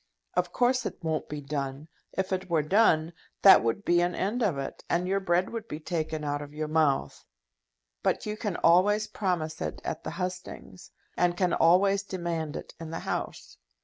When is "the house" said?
12.89-13.57